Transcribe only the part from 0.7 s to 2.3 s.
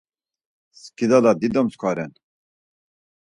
Skidala dido mskva ren.